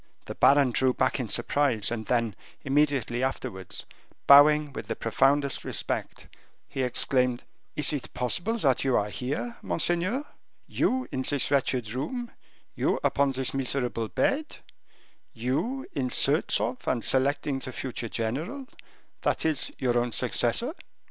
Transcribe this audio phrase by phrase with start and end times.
[0.25, 3.85] The baron drew back in surprise; and then, immediately afterwards,
[4.25, 6.25] bowing with the profoundest respect,
[6.67, 7.43] he exclaimed,
[7.75, 10.25] "Is it possible that you are here, monseigneur;
[10.65, 12.31] you, in this wretched room;
[12.73, 14.57] you, upon this miserable bed;
[15.33, 18.65] you, in search of and selecting the future general,
[19.21, 20.73] that is, your own successor?"